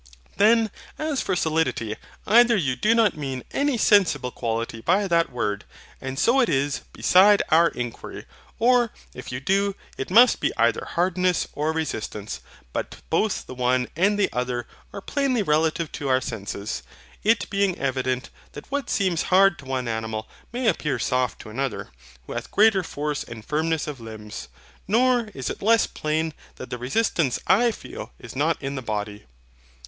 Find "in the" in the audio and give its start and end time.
28.63-28.81